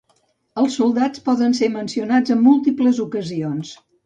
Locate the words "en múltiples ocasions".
2.37-3.77